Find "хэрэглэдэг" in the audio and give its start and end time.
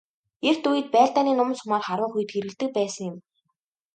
2.31-2.69